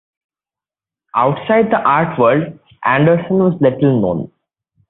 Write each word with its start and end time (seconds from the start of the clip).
Outside 1.15 1.65
the 1.69 1.77
art 1.79 2.17
world, 2.19 2.57
Anderson 2.83 3.37
was 3.37 3.61
little 3.61 4.01
known. 4.01 4.31